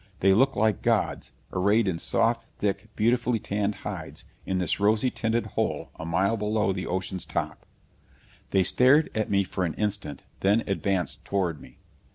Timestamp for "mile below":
6.07-6.73